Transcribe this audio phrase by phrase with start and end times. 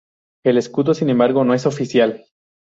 [0.43, 2.25] El escudo, sin embargo, no es oficial.